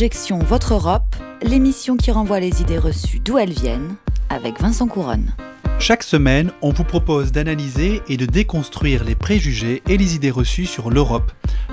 [0.00, 3.96] Objection Votre Europe, l'émission qui renvoie les idées reçues d'où elles viennent,
[4.30, 5.34] avec Vincent Couronne.
[5.78, 10.64] Chaque semaine, on vous propose d'analyser et de déconstruire les préjugés et les idées reçues
[10.64, 11.30] sur l'Europe,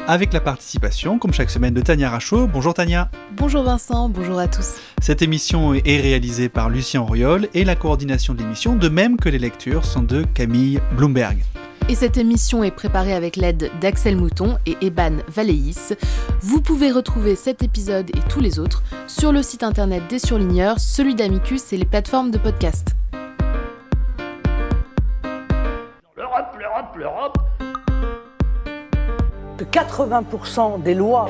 [0.07, 2.47] avec la participation, comme chaque semaine, de Tania Rachaud.
[2.47, 3.09] Bonjour Tania.
[3.37, 4.73] Bonjour Vincent, bonjour à tous.
[5.01, 9.29] Cette émission est réalisée par Lucien Auriol et la coordination de l'émission, de même que
[9.29, 11.37] les lectures, sont de Camille Bloomberg.
[11.89, 15.93] Et cette émission est préparée avec l'aide d'Axel Mouton et Eban Valéis.
[16.41, 20.81] Vous pouvez retrouver cet épisode et tous les autres sur le site internet des surligneurs,
[20.81, 22.89] celui d'Amicus et les plateformes de podcast.
[26.17, 27.37] L'Europe, l'Europe, l'Europe.
[29.57, 31.29] que 80% des lois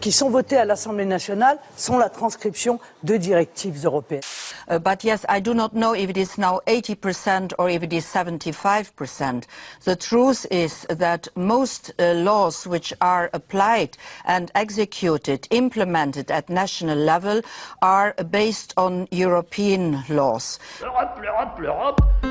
[0.00, 4.22] qui sont votées à l'Assemblée nationale sont la transcription de directives européennes.
[4.68, 7.92] Uh, but yes, I do not know if it is now 80% or if it
[7.92, 9.44] is 75%.
[9.84, 16.98] The truth is that most uh, laws which are applied and executed, implemented at national
[16.98, 17.40] level,
[17.80, 20.58] are based on European laws.
[20.80, 22.27] L'Europe, l'Europe, l'Europe.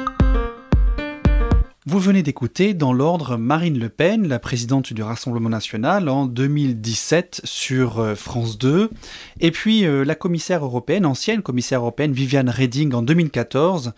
[1.90, 7.40] Vous venez d'écouter dans l'ordre Marine Le Pen, la présidente du Rassemblement national en 2017
[7.46, 8.90] sur euh, France 2,
[9.40, 13.94] et puis euh, la commissaire européenne, ancienne commissaire européenne Viviane Reding en 2014,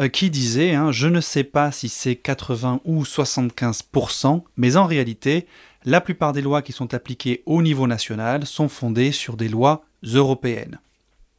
[0.00, 4.86] euh, qui disait hein, Je ne sais pas si c'est 80 ou 75%, mais en
[4.86, 5.46] réalité,
[5.84, 9.84] la plupart des lois qui sont appliquées au niveau national sont fondées sur des lois
[10.02, 10.78] européennes.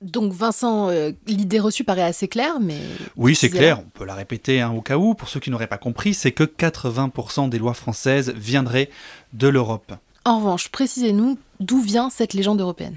[0.01, 2.79] Donc Vincent, euh, l'idée reçue paraît assez claire, mais...
[3.15, 5.15] Oui, c'est clair, on peut la répéter hein, au cas où.
[5.15, 8.89] Pour ceux qui n'auraient pas compris, c'est que 80% des lois françaises viendraient
[9.33, 9.93] de l'Europe.
[10.25, 12.95] En revanche, précisez-nous d'où vient cette légende européenne.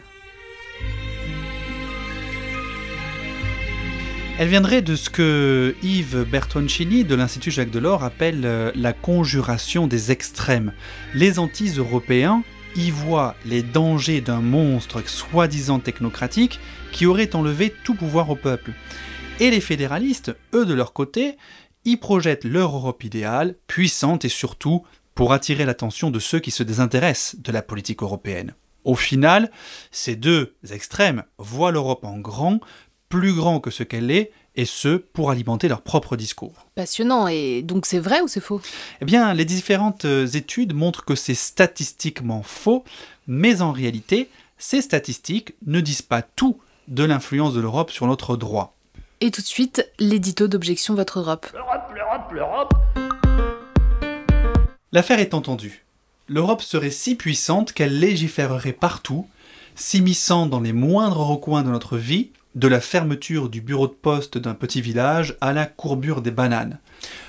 [4.41, 9.89] Elle viendrait de ce que Yves Bertoncini de l'Institut Jacques Delors appelle euh, la conjuration
[9.89, 10.73] des extrêmes.
[11.13, 12.45] Les anti-européens
[12.77, 16.61] y voient les dangers d'un monstre soi-disant technocratique
[16.93, 18.73] qui aurait enlevé tout pouvoir au peuple.
[19.41, 21.37] Et les fédéralistes, eux de leur côté,
[21.85, 24.85] y projettent leur Europe idéale, puissante et surtout
[25.15, 28.55] pour attirer l'attention de ceux qui se désintéressent de la politique européenne.
[28.85, 29.51] Au final,
[29.91, 32.61] ces deux extrêmes voient l'Europe en grand,
[33.09, 36.67] plus grand que ce qu'elle est, et ce, pour alimenter leur propre discours.
[36.75, 38.61] Passionnant, et donc c'est vrai ou c'est faux?
[39.01, 42.83] Eh bien, les différentes euh, études montrent que c'est statistiquement faux,
[43.29, 46.59] mais en réalité, ces statistiques ne disent pas tout
[46.89, 48.75] de l'influence de l'Europe sur notre droit.
[49.21, 51.47] Et tout de suite, l'édito d'Objection Votre Europe.
[51.55, 52.75] L'Europe, l'Europe, l'Europe.
[54.91, 55.85] L'affaire est entendue.
[56.27, 59.29] L'Europe serait si puissante qu'elle légiférerait partout,
[59.77, 64.37] s'immisçant dans les moindres recoins de notre vie, de la fermeture du bureau de poste
[64.37, 66.81] d'un petit village à la courbure des bananes.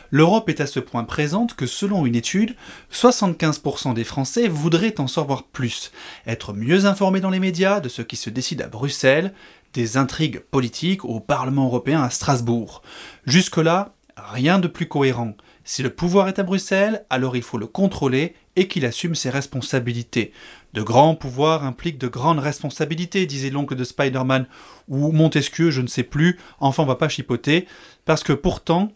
[0.09, 2.56] L'Europe est à ce point présente que selon une étude,
[2.91, 5.91] 75% des Français voudraient en savoir plus,
[6.25, 9.34] être mieux informés dans les médias de ce qui se décide à Bruxelles,
[9.73, 12.81] des intrigues politiques au Parlement européen à Strasbourg.
[13.28, 15.35] Jusque-là, rien de plus cohérent.
[15.63, 19.29] Si le pouvoir est à Bruxelles, alors il faut le contrôler et qu'il assume ses
[19.29, 20.33] responsabilités.
[20.73, 24.47] De grands pouvoirs impliquent de grandes responsabilités, disait l'oncle de Spider-Man,
[24.89, 27.67] ou Montesquieu, je ne sais plus, enfin on va pas chipoter,
[28.03, 28.91] parce que pourtant,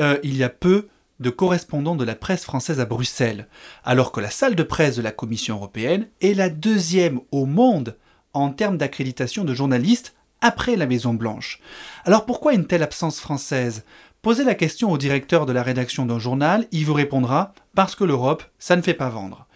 [0.00, 0.88] euh, il y a peu
[1.20, 3.46] de correspondants de la presse française à Bruxelles,
[3.84, 7.96] alors que la salle de presse de la Commission européenne est la deuxième au monde
[8.32, 11.60] en termes d'accréditation de journalistes après la Maison Blanche.
[12.04, 13.84] Alors pourquoi une telle absence française?
[14.26, 18.02] Posez la question au directeur de la rédaction d'un journal, il vous répondra parce que
[18.02, 19.46] l'Europe, ça ne fait pas vendre.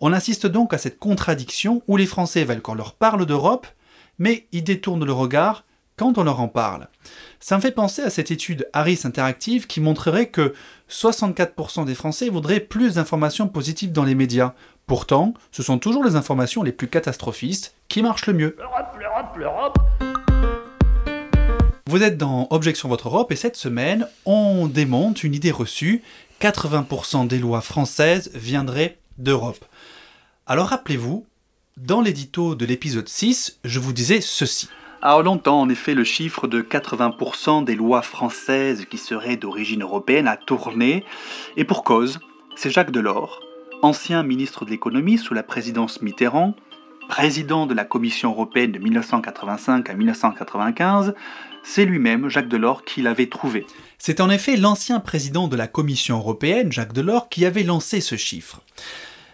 [0.00, 3.66] On insiste donc à cette contradiction où les Français veulent qu'on leur parle d'Europe,
[4.18, 5.64] mais ils détournent le regard
[5.96, 6.88] quand on leur en parle.
[7.40, 10.52] Ça me fait penser à cette étude Harris Interactive qui montrerait que
[10.90, 14.52] 64% des Français voudraient plus d'informations positives dans les médias.
[14.86, 18.56] Pourtant, ce sont toujours les informations les plus catastrophistes qui marchent le mieux.
[18.58, 19.78] L'Europe, l'Europe, l'Europe.
[21.88, 26.02] Vous êtes dans Objection Votre Europe et cette semaine, on démonte une idée reçue.
[26.38, 29.64] 80% des lois françaises viendraient d'Europe.
[30.46, 31.24] Alors rappelez-vous,
[31.78, 34.68] dans l'édito de l'épisode 6, je vous disais ceci.
[35.00, 40.28] Alors longtemps, en effet, le chiffre de 80% des lois françaises qui seraient d'origine européenne
[40.28, 41.06] a tourné,
[41.56, 42.18] et pour cause,
[42.54, 43.40] c'est Jacques Delors,
[43.80, 46.54] ancien ministre de l'économie sous la présidence Mitterrand,
[47.08, 51.14] président de la Commission européenne de 1985 à 1995,
[51.70, 53.66] c'est lui-même, Jacques Delors, qui l'avait trouvé.
[53.98, 58.16] C'est en effet l'ancien président de la Commission européenne, Jacques Delors, qui avait lancé ce
[58.16, 58.62] chiffre.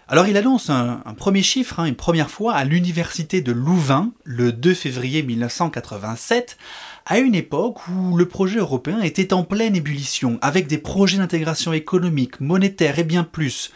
[0.09, 4.53] Alors il annonce un, premier chiffre, hein, une première fois, à l'université de Louvain, le
[4.53, 6.59] 2 février 1987,
[7.07, 11.73] à une époque où le projet européen était en pleine ébullition, avec des projets d'intégration
[11.73, 13.71] économique, monétaire et bien plus.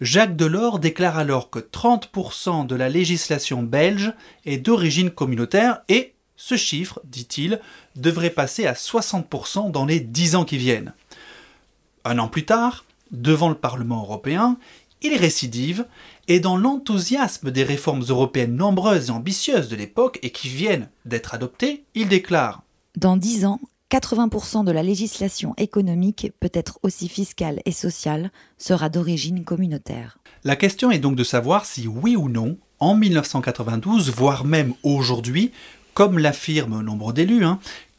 [0.00, 4.14] Jacques Delors déclare alors que 30% de la législation belge
[4.46, 7.60] est d'origine communautaire et ce chiffre, dit-il,
[7.96, 10.94] devrait passer à 60% dans les 10 ans qui viennent.
[12.06, 14.56] Un an plus tard, devant le Parlement européen,
[15.02, 15.84] il récidive
[16.28, 21.34] et dans l'enthousiasme des réformes européennes nombreuses et ambitieuses de l'époque et qui viennent d'être
[21.34, 22.62] adoptées, il déclare
[22.96, 23.60] Dans 10 ans,
[23.90, 30.16] 80% de la législation économique, peut être aussi fiscale et sociale, sera d'origine communautaire.
[30.44, 35.52] La question est donc de savoir si oui ou non, en 1992, voire même aujourd'hui,
[35.94, 37.44] comme l'affirme nombre d'élus,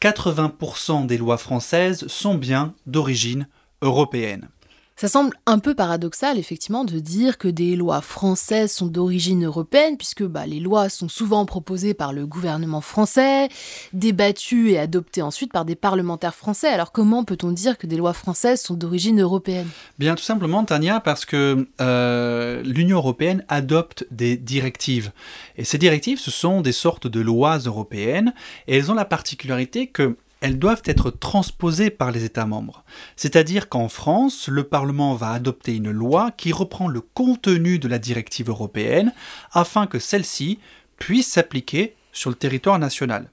[0.00, 3.48] 80% hein, des lois françaises sont bien d'origine
[3.82, 4.48] européenne.
[4.96, 9.96] Ça semble un peu paradoxal, effectivement, de dire que des lois françaises sont d'origine européenne,
[9.96, 13.48] puisque bah, les lois sont souvent proposées par le gouvernement français,
[13.92, 16.68] débattues et adoptées ensuite par des parlementaires français.
[16.68, 19.68] Alors comment peut-on dire que des lois françaises sont d'origine européenne?
[19.98, 25.10] Bien, tout simplement, Tania, parce que euh, l'Union européenne adopte des directives.
[25.56, 28.34] Et ces directives, ce sont des sortes de lois européennes,
[28.68, 32.84] et elles ont la particularité que elles doivent être transposées par les États membres.
[33.16, 38.00] C'est-à-dire qu'en France, le Parlement va adopter une loi qui reprend le contenu de la
[38.00, 39.12] directive européenne
[39.52, 40.58] afin que celle-ci
[40.98, 43.30] puisse s'appliquer sur le territoire national.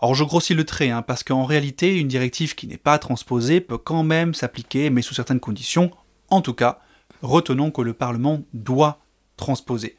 [0.00, 3.60] Or, je grossis le trait, hein, parce qu'en réalité, une directive qui n'est pas transposée
[3.60, 5.90] peut quand même s'appliquer, mais sous certaines conditions.
[6.30, 6.80] En tout cas,
[7.20, 9.00] retenons que le Parlement doit
[9.36, 9.96] transposer.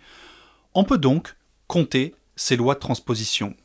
[0.74, 1.36] On peut donc
[1.68, 3.56] compter ces lois de transposition.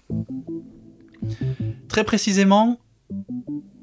[1.88, 2.78] Très précisément,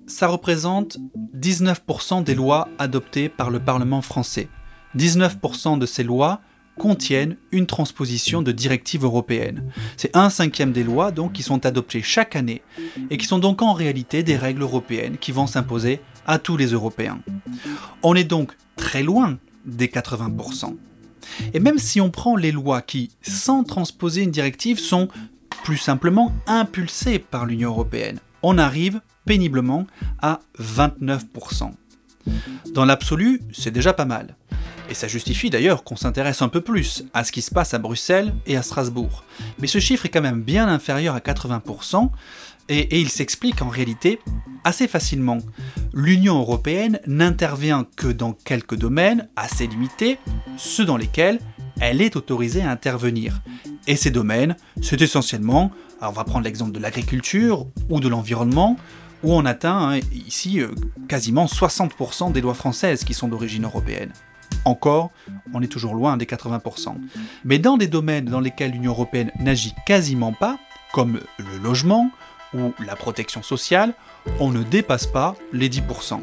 [0.08, 0.98] ça représente
[1.38, 4.50] 19% des lois adoptées par le Parlement français.
[4.98, 6.42] 19% de ces lois
[6.78, 9.72] contiennent une transposition de directives européennes.
[9.98, 12.62] C'est un cinquième des lois donc qui sont adoptées chaque année
[13.10, 16.68] et qui sont donc en réalité des règles européennes qui vont s'imposer à tous les
[16.68, 17.20] Européens.
[18.04, 20.76] On est donc très loin des 80%.
[21.54, 25.08] Et même si on prend les lois qui, sans transposer une directive, sont
[25.63, 28.19] plus simplement impulsé par l'Union européenne.
[28.44, 29.86] On arrive péniblement
[30.22, 31.72] à 29%.
[32.74, 34.36] Dans l'absolu, c'est déjà pas mal.
[34.90, 37.80] Et ça justifie d'ailleurs qu'on s'intéresse un peu plus à ce qui se passe à
[37.80, 39.24] Bruxelles et à Strasbourg.
[39.60, 42.10] Mais ce chiffre est quand même bien inférieur à 80%,
[42.69, 44.19] et, et il s'explique en réalité
[44.64, 45.38] assez facilement.
[45.94, 50.19] L'Union européenne n'intervient que dans quelques domaines assez limités,
[50.57, 51.40] ceux dans lesquels
[51.81, 53.42] elle est autorisée à intervenir.
[53.88, 58.78] Et ces domaines, c'est essentiellement, on va prendre l'exemple de l'agriculture ou de l'environnement,
[59.24, 60.69] où on atteint hein, ici euh,
[61.07, 64.13] quasiment 60% des lois françaises qui sont d'origine européenne.
[64.63, 65.10] Encore,
[65.54, 66.95] on est toujours loin des 80%.
[67.45, 70.60] Mais dans des domaines dans lesquels l'Union européenne n'agit quasiment pas,
[70.94, 72.12] comme le logement
[72.54, 73.94] ou la protection sociale,
[74.39, 76.19] on ne dépasse pas les 10%.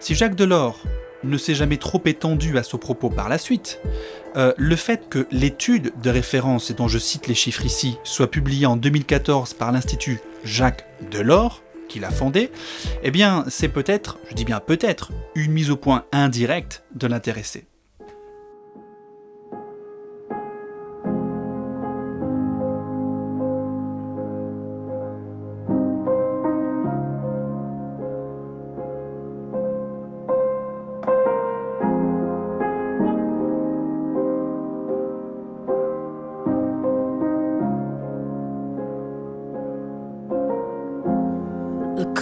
[0.00, 0.80] Si Jacques Delors
[1.24, 3.80] ne s'est jamais trop étendu à ce propos par la suite,
[4.36, 8.30] euh, le fait que l'étude de référence, et dont je cite les chiffres ici, soit
[8.30, 12.50] publiée en 2014 par l'Institut Jacques Delors, qui l'a fondé,
[13.02, 17.66] eh bien c'est peut-être, je dis bien peut-être, une mise au point indirecte de l'intéressé.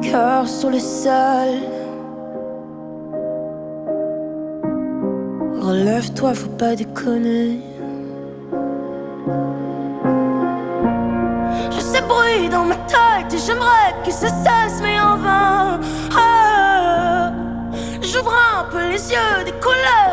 [0.00, 1.48] Cœur sur le sol.
[5.60, 7.60] Relève-toi, faut pas déconner.
[11.70, 15.80] Je sais bruit dans ma tête et j'aimerais que ça cesse, mais en vain.
[16.16, 17.32] Ah,
[18.02, 20.09] J'ouvre un peu les yeux, des couleurs,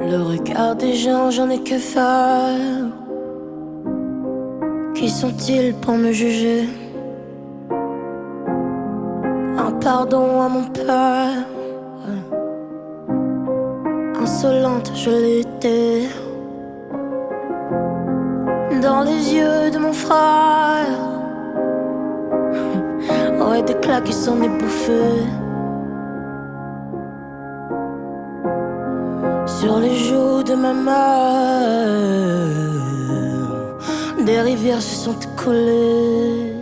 [0.00, 2.56] Le regard des gens, j'en ai que faire.
[4.94, 6.68] Qui sont-ils pour me juger?
[9.58, 11.46] Un pardon à mon père.
[14.20, 16.08] Insolente, je l'étais.
[18.82, 21.07] Dans les yeux de mon frère.
[29.46, 32.08] Sur les joues de ma mère.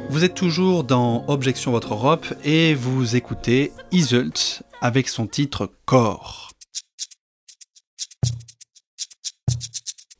[0.08, 6.52] Vous êtes toujours dans Objection Votre Europe et vous écoutez Iselt avec son titre Corps.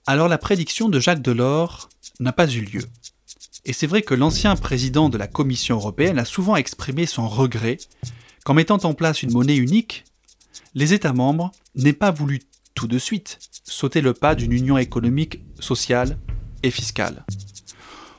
[0.07, 1.89] Alors la prédiction de Jacques Delors
[2.21, 2.83] n'a pas eu lieu.
[3.69, 7.79] Et c'est vrai que l'ancien président de la Commission européenne a souvent exprimé son regret
[8.45, 10.05] qu'en mettant en place une monnaie unique,
[10.77, 12.43] les États membres n'aient pas voulu
[12.75, 16.17] tout de suite sauter le pas d'une union économique, sociale
[16.63, 17.27] et fiscale.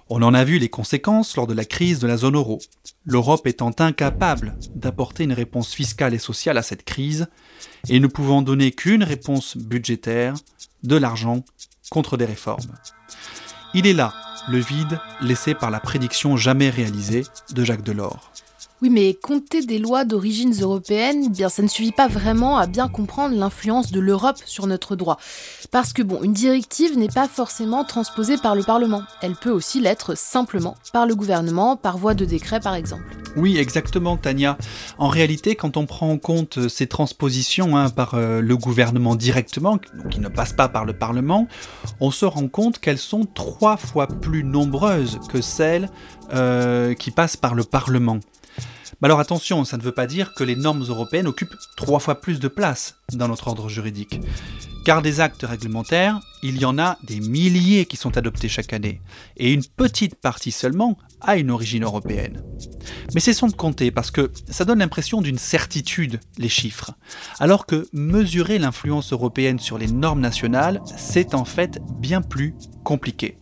[0.10, 2.60] On en a vu les conséquences lors de la crise de la zone euro,
[3.06, 7.28] l'Europe étant incapable d'apporter une réponse fiscale et sociale à cette crise,
[7.88, 10.34] et ne pouvant donner qu'une réponse budgétaire,
[10.84, 11.46] de l'argent
[11.90, 12.76] contre des réformes.
[13.74, 14.14] Il est là
[14.48, 18.32] le vide laissé par la prédiction jamais réalisée de Jacques Delors.
[18.84, 22.68] Oui, mais compter des lois d'origines européennes, eh bien ça ne suffit pas vraiment à
[22.68, 25.18] bien comprendre l'influence de l'Europe sur notre droit.
[25.72, 29.02] Parce que bon, une directive n'est pas forcément transposée par le Parlement.
[29.24, 33.18] Elle peut aussi l'être simplement par le gouvernement, par voie de décret par exemple.
[33.36, 34.60] Oui, exactement, Tania.
[35.00, 39.80] En réalité, quand on prend en compte ces transpositions hein, par euh, le gouvernement directement,
[40.12, 41.48] qui ne passent pas par le Parlement,
[42.00, 45.90] on se rend compte qu'elles sont trois fois plus nombreuses que celles
[46.32, 48.20] euh, qui passent par le Parlement.
[49.02, 52.20] Mais alors attention, ça ne veut pas dire que les normes européennes occupent trois fois
[52.20, 54.20] plus de place dans notre ordre juridique.
[54.86, 59.02] Car des actes réglementaires, il y en a des milliers qui sont adoptés chaque année,
[59.36, 62.44] et une petite partie seulement a une origine européenne.
[63.14, 66.92] Mais cessons de compter parce que ça donne l'impression d'une certitude, les chiffres,
[67.40, 73.38] alors que mesurer l'influence européenne sur les normes nationales, c'est en fait bien plus compliqué.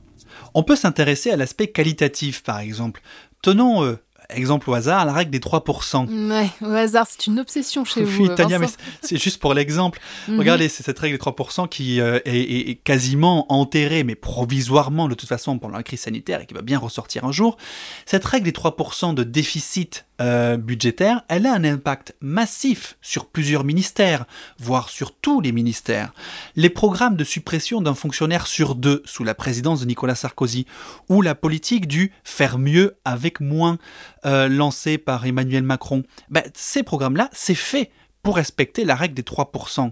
[0.53, 3.01] On peut s'intéresser à l'aspect qualitatif par exemple.
[3.41, 3.97] Tenons euh,
[4.29, 6.29] exemple au hasard, la règle des 3%.
[6.29, 8.23] Ouais, au hasard, c'est une obsession chez vous.
[8.23, 8.67] Oui, Tania, mais
[9.01, 9.99] c'est juste pour l'exemple.
[10.27, 10.39] Mhm.
[10.39, 15.29] Regardez, c'est cette règle des 3% qui euh, est, quasiment enterrée, mais provisoirement de toute
[15.29, 17.57] façon pendant la crise sanitaire et qui va bien ressortir un jour.
[18.05, 23.65] Cette règle des 3% de déficit euh, budgétaire, elle a un impact massif sur plusieurs
[23.65, 24.25] ministères,
[24.59, 26.13] voire sur tous les ministères.
[26.55, 30.65] Les programmes de suppression d'un fonctionnaire sur deux sous la présidence de Nicolas Sarkozy,
[31.09, 33.77] ou la politique du faire mieux avec moins
[34.25, 37.91] euh, lancée par Emmanuel Macron, ben, ces programmes-là, c'est fait
[38.23, 39.91] pour respecter la règle des 3%.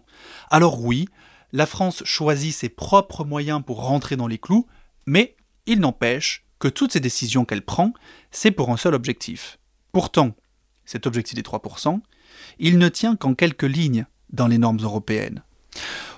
[0.50, 1.08] Alors oui,
[1.52, 4.68] la France choisit ses propres moyens pour rentrer dans les clous,
[5.06, 5.36] mais
[5.66, 7.94] il n'empêche que toutes ces décisions qu'elle prend,
[8.32, 9.60] c'est pour un seul objectif
[9.92, 10.32] Pourtant,
[10.86, 12.00] cet objectif des 3%,
[12.58, 15.44] il ne tient qu'en quelques lignes dans les normes européennes.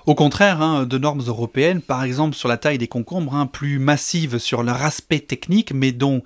[0.06, 3.78] Au contraire hein, de normes européennes, par exemple sur la taille des concombres, hein, plus
[3.78, 6.22] massives sur leur aspect technique, mais dont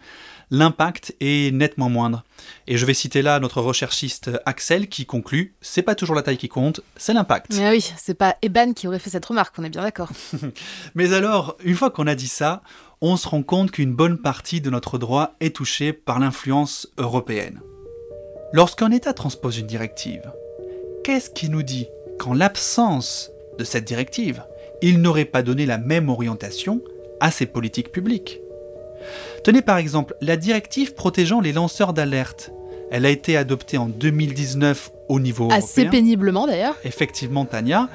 [0.50, 2.25] l'impact est nettement moindre.
[2.66, 6.37] Et je vais citer là notre recherchiste Axel qui conclut c'est pas toujours la taille
[6.37, 7.54] qui compte, c'est l'impact.
[7.57, 10.11] Mais oui, c'est pas Eban qui aurait fait cette remarque, on est bien d'accord.
[10.95, 12.62] mais alors, une fois qu'on a dit ça,
[13.00, 17.61] on se rend compte qu'une bonne partie de notre droit est touchée par l'influence européenne.
[18.52, 20.33] Lorsqu'un État transpose une directive,
[21.04, 21.87] qu'est-ce qui nous dit
[22.19, 24.42] qu'en l'absence de cette directive,
[24.83, 26.83] il n'aurait pas donné la même orientation
[27.21, 28.40] à ses politiques publiques?
[29.45, 32.52] Tenez par exemple la directive protégeant les lanceurs d'alerte.
[32.90, 35.59] Elle a été adoptée en 2019 au niveau européen.
[35.59, 36.76] Assez péniblement d'ailleurs.
[36.85, 37.88] Effectivement, Tania.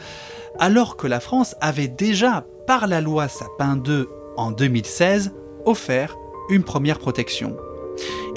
[0.58, 4.08] Alors que la France avait déjà, par la loi Sapin 2
[4.38, 5.34] en 2016,
[5.66, 6.18] offert
[6.50, 7.58] une première protection.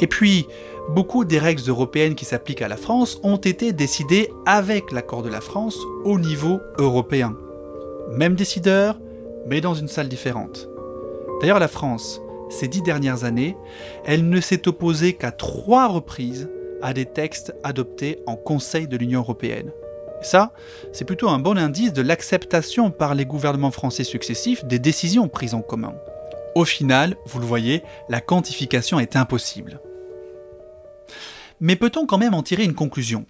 [0.01, 0.47] Et puis,
[0.89, 5.29] beaucoup des règles européennes qui s'appliquent à la France ont été décidées avec l'accord de
[5.29, 7.37] la France au niveau européen.
[8.11, 8.99] Même décideur,
[9.47, 10.69] mais dans une salle différente.
[11.41, 13.57] D'ailleurs, la France, ces dix dernières années,
[14.05, 16.49] elle ne s'est opposée qu'à trois reprises
[16.83, 19.71] à des textes adoptés en Conseil de l'Union européenne.
[20.23, 20.53] ça,
[20.93, 25.55] c'est plutôt un bon indice de l'acceptation par les gouvernements français successifs des décisions prises
[25.55, 25.95] en commun.
[26.55, 29.81] Au final, vous le voyez, la quantification est impossible.
[31.61, 33.27] Mais peut-on quand même en tirer une conclusion?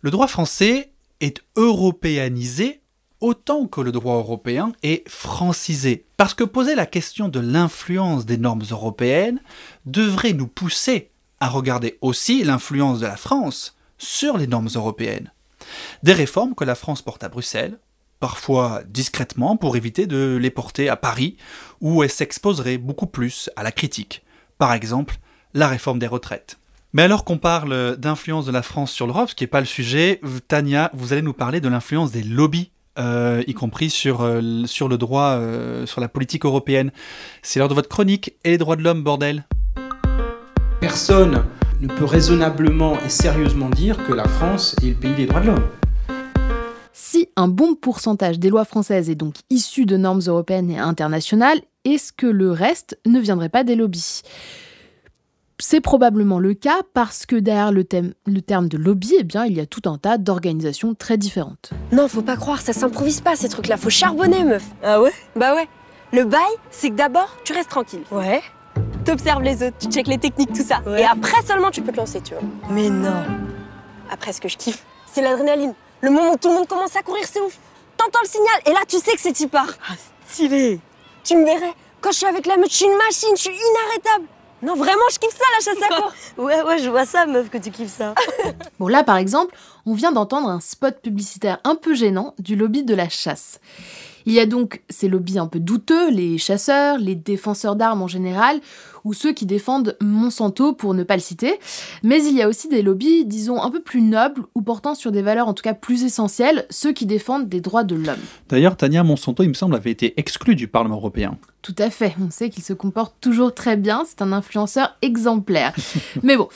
[0.00, 2.81] Le droit français est européanisé
[3.22, 6.04] autant que le droit européen est francisé.
[6.16, 9.40] Parce que poser la question de l'influence des normes européennes
[9.86, 11.10] devrait nous pousser
[11.40, 15.32] à regarder aussi l'influence de la France sur les normes européennes.
[16.02, 17.78] Des réformes que la France porte à Bruxelles
[18.18, 21.36] parfois discrètement pour éviter de les porter à Paris,
[21.80, 24.22] où elles s'exposeraient beaucoup plus à la critique.
[24.58, 25.16] Par exemple,
[25.54, 26.58] la réforme des retraites.
[26.92, 29.66] Mais alors qu'on parle d'influence de la France sur l'Europe, ce qui n'est pas le
[29.66, 34.64] sujet, Tania, vous allez nous parler de l'influence des lobbies euh, y compris sur, euh,
[34.66, 36.90] sur le droit, euh, sur la politique européenne.
[37.42, 39.44] C'est l'heure de votre chronique et les droits de l'homme, bordel.
[40.80, 41.44] Personne
[41.80, 45.46] ne peut raisonnablement et sérieusement dire que la France est le pays des droits de
[45.46, 45.66] l'homme.
[46.92, 51.60] Si un bon pourcentage des lois françaises est donc issu de normes européennes et internationales,
[51.84, 54.22] est-ce que le reste ne viendrait pas des lobbies?
[55.58, 59.60] C'est probablement le cas parce que derrière le, terme de lobby, eh bien, il y
[59.60, 61.70] a tout un tas d'organisations très différentes.
[61.92, 64.64] Non, faut pas croire, ça s'improvise pas ces trucs-là, faut charbonner, meuf.
[64.82, 65.12] Ah ouais?
[65.36, 65.68] Bah ouais.
[66.12, 66.40] Le bail,
[66.70, 68.02] c'est que d'abord, tu restes tranquille.
[68.10, 68.42] Ouais.
[69.04, 70.82] T'observes les autres, tu checkes les techniques, tout ça.
[70.96, 72.42] Et après seulement, tu peux te lancer, tu vois.
[72.70, 73.24] Mais non.
[74.10, 75.74] Après, ce que je kiffe, c'est l'adrénaline.
[76.02, 77.58] Le moment où tout le monde commence à courir, c'est ouf.
[77.96, 79.68] T'entends le signal, et là, tu sais que c'est y part.
[79.88, 79.94] Ah,
[80.28, 80.80] stylé.
[81.24, 81.72] Tu me verrais.
[82.00, 84.26] Quand je suis avec la meute, je suis une machine, je suis inarrêtable.
[84.62, 86.12] Non, vraiment, je kiffe ça, la chasse à courre.
[86.44, 88.14] ouais, ouais, je vois ça, meuf, que tu kiffes ça.
[88.78, 92.84] bon, là, par exemple, on vient d'entendre un spot publicitaire un peu gênant du lobby
[92.84, 93.60] de la chasse.
[94.24, 98.06] Il y a donc ces lobbies un peu douteux, les chasseurs, les défenseurs d'armes en
[98.06, 98.60] général,
[99.04, 101.58] ou ceux qui défendent Monsanto pour ne pas le citer.
[102.02, 105.12] Mais il y a aussi des lobbies, disons, un peu plus nobles ou portant sur
[105.12, 108.20] des valeurs en tout cas plus essentielles, ceux qui défendent des droits de l'homme.
[108.48, 111.36] D'ailleurs, Tania Monsanto, il me semble, avait été exclu du Parlement européen.
[111.62, 115.74] Tout à fait, on sait qu'il se comporte toujours très bien, c'est un influenceur exemplaire.
[116.22, 116.48] Mais bon.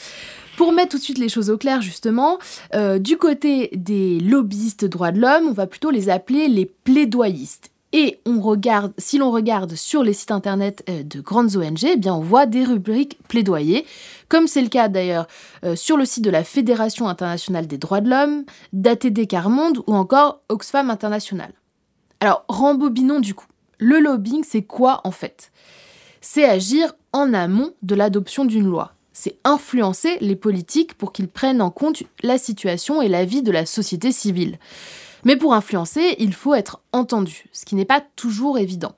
[0.57, 2.39] Pour mettre tout de suite les choses au clair, justement,
[2.75, 7.73] euh, du côté des lobbyistes droits de l'homme, on va plutôt les appeler les plaidoyistes.
[7.93, 8.43] Et on
[8.99, 12.65] si l'on regarde sur les sites internet euh, de grandes ONG, eh on voit des
[12.65, 13.87] rubriques plaidoyer,
[14.29, 15.27] comme c'est le cas d'ailleurs
[15.65, 19.95] euh, sur le site de la Fédération internationale des droits de l'homme, d'ATD Carmonde ou
[19.95, 21.53] encore Oxfam International.
[22.21, 23.47] Alors, rembobinons du coup.
[23.79, 25.53] Le lobbying, c'est quoi en fait?
[26.21, 31.63] C'est agir en amont de l'adoption d'une loi c'est influencer les politiques pour qu'ils prennent
[31.63, 34.59] en compte la situation et la vie de la société civile.
[35.27, 38.95] Mais pour influencer, il faut être entendu, ce qui n'est pas toujours évident.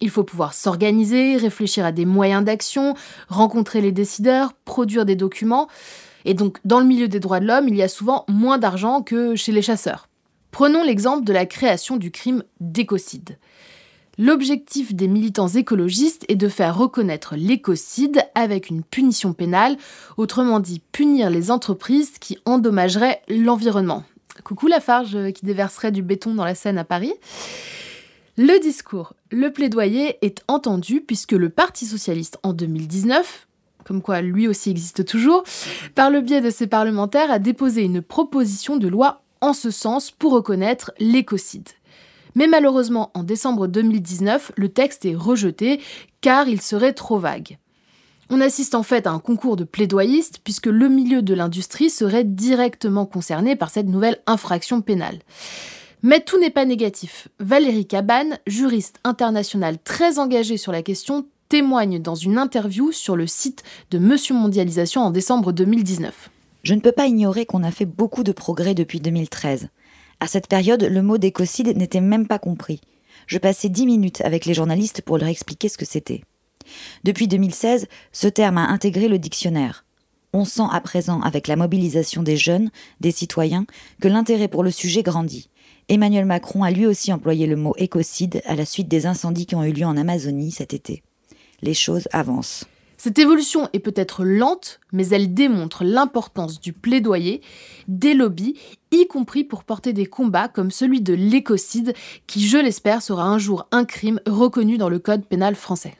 [0.00, 2.94] Il faut pouvoir s'organiser, réfléchir à des moyens d'action,
[3.28, 5.68] rencontrer les décideurs, produire des documents.
[6.24, 9.02] Et donc, dans le milieu des droits de l'homme, il y a souvent moins d'argent
[9.02, 10.08] que chez les chasseurs.
[10.50, 13.36] Prenons l'exemple de la création du crime d'écocide.
[14.16, 19.76] L'objectif des militants écologistes est de faire reconnaître l'écocide avec une punition pénale,
[20.16, 24.04] autrement dit punir les entreprises qui endommageraient l'environnement.
[24.44, 27.12] Coucou la farge qui déverserait du béton dans la Seine à Paris.
[28.36, 33.46] Le discours, le plaidoyer est entendu puisque le Parti socialiste en 2019
[33.84, 35.42] comme quoi lui aussi existe toujours,
[35.94, 40.10] par le biais de ses parlementaires, a déposé une proposition de loi en ce sens
[40.10, 41.68] pour reconnaître l'écocide.
[42.34, 45.80] Mais malheureusement, en décembre 2019, le texte est rejeté
[46.20, 47.58] car il serait trop vague.
[48.32, 52.22] On assiste en fait à un concours de plaidoyistes puisque le milieu de l'industrie serait
[52.22, 55.18] directement concerné par cette nouvelle infraction pénale.
[56.02, 57.26] Mais tout n'est pas négatif.
[57.40, 63.26] Valérie Cabane, juriste internationale très engagée sur la question, témoigne dans une interview sur le
[63.26, 66.30] site de Monsieur Mondialisation en décembre 2019.
[66.62, 69.68] Je ne peux pas ignorer qu'on a fait beaucoup de progrès depuis 2013.
[70.20, 72.80] À cette période, le mot d'écocide n'était même pas compris.
[73.26, 76.22] Je passais dix minutes avec les journalistes pour leur expliquer ce que c'était.
[77.04, 79.84] Depuis 2016, ce terme a intégré le dictionnaire.
[80.32, 83.66] On sent à présent, avec la mobilisation des jeunes, des citoyens,
[84.00, 85.50] que l'intérêt pour le sujet grandit.
[85.88, 89.56] Emmanuel Macron a lui aussi employé le mot écocide à la suite des incendies qui
[89.56, 91.02] ont eu lieu en Amazonie cet été.
[91.62, 92.64] Les choses avancent.
[92.96, 97.40] Cette évolution est peut-être lente, mais elle démontre l'importance du plaidoyer,
[97.88, 98.56] des lobbies,
[98.92, 101.94] y compris pour porter des combats comme celui de l'écocide,
[102.26, 105.96] qui, je l'espère, sera un jour un crime reconnu dans le Code pénal français.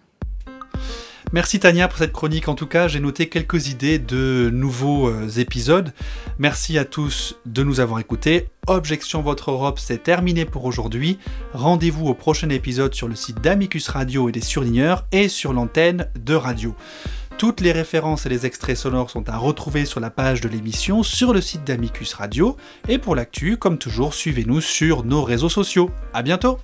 [1.33, 2.49] Merci Tania pour cette chronique.
[2.49, 5.93] En tout cas, j'ai noté quelques idées de nouveaux euh, épisodes.
[6.41, 8.49] Merci à tous de nous avoir écoutés.
[8.67, 11.19] Objection Votre Europe, c'est terminé pour aujourd'hui.
[11.53, 16.09] Rendez-vous au prochain épisode sur le site d'Amicus Radio et des surligneurs et sur l'antenne
[16.19, 16.75] de radio.
[17.39, 21.05] Toutes les références et les extraits sonores sont à retrouver sur la page de l'émission
[21.05, 22.57] sur le site d'Amicus Radio.
[22.89, 25.91] Et pour l'actu, comme toujours, suivez-nous sur nos réseaux sociaux.
[26.13, 26.59] À bientôt!